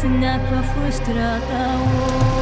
senat 0.00 0.38
pa 0.48 0.62
frustrata 0.62 1.58
o 1.82 2.37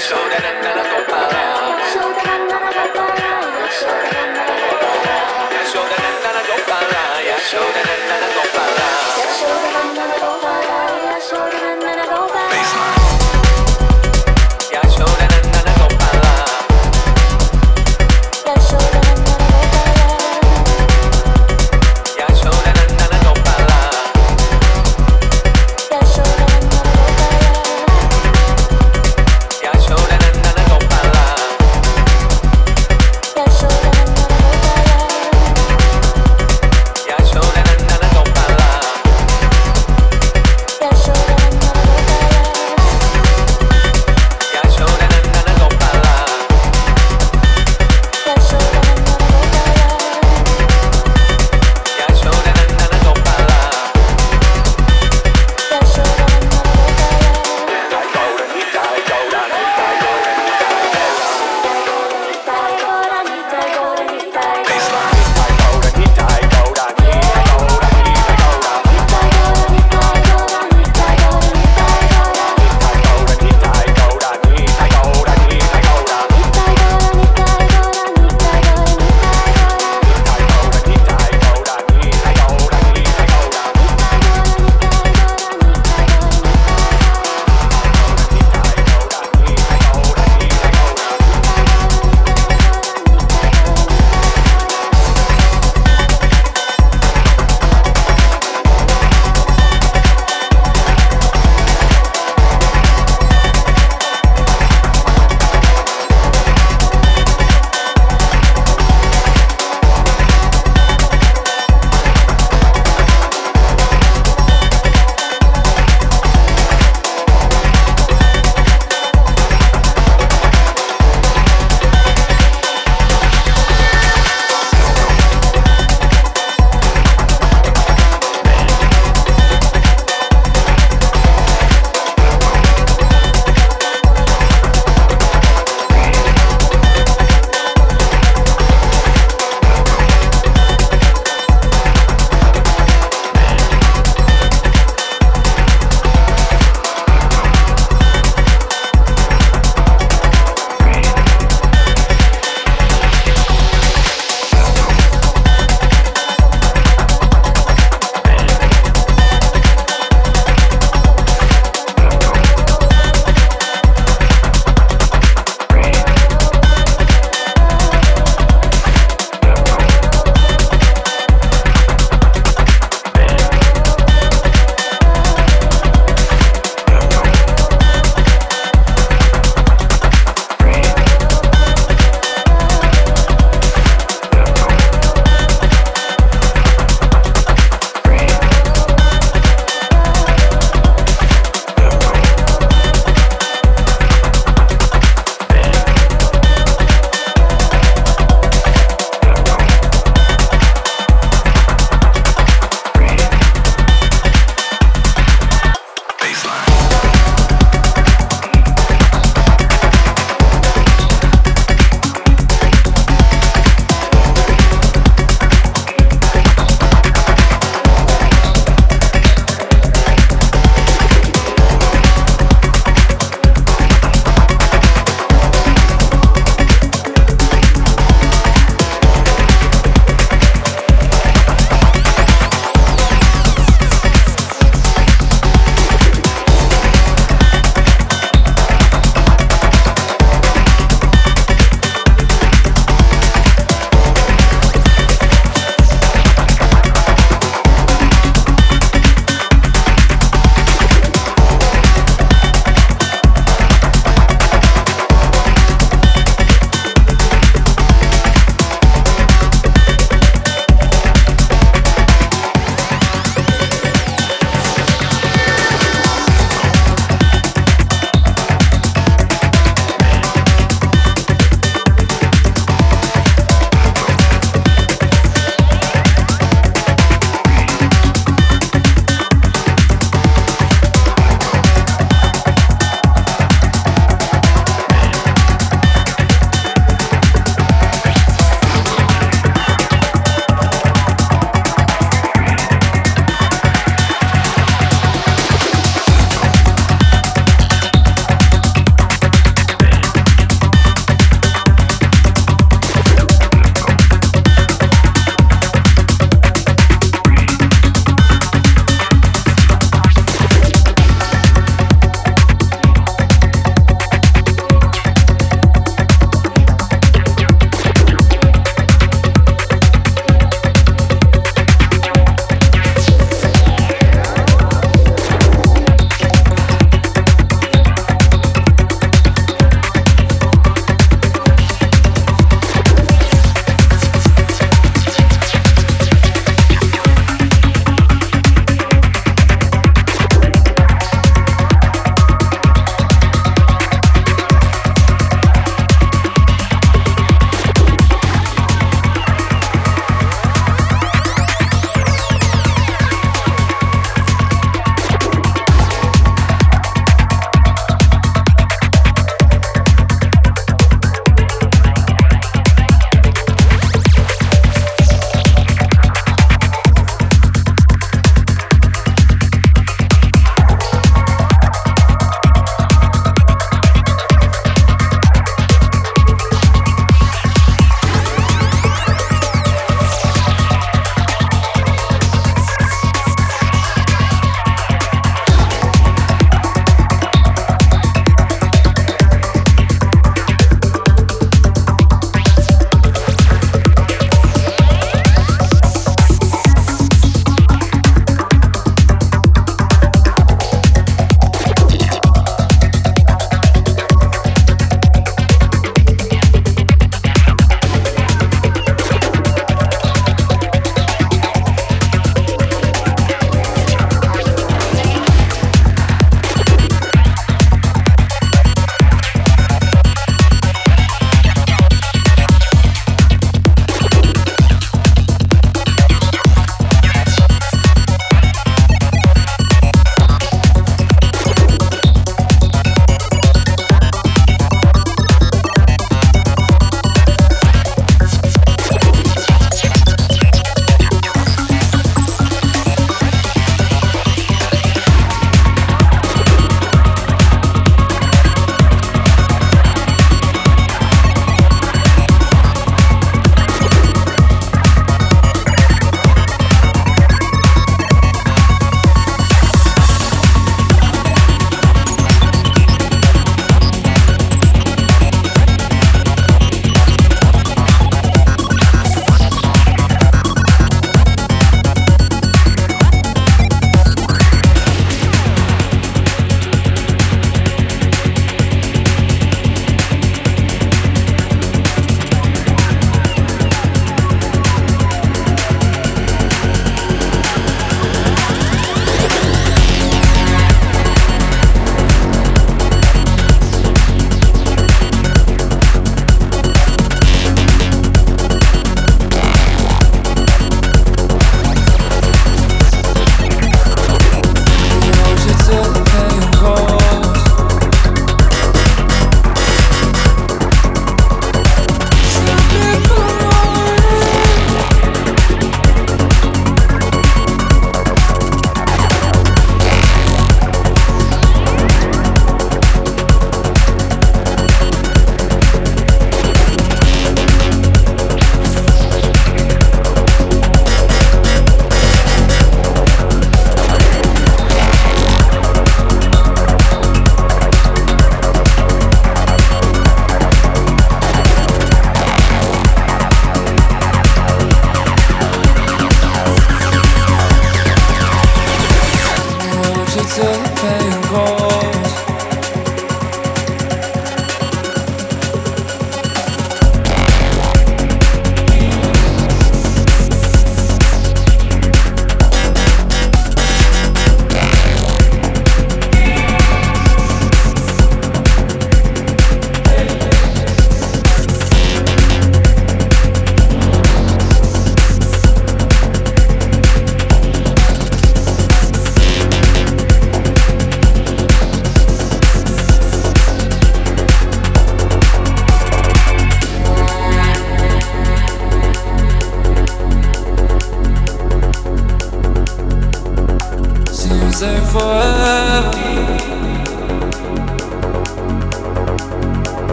show 0.00 0.16
that 0.32 0.40
I 0.46 0.48
am 0.48 0.64
not 0.64 0.79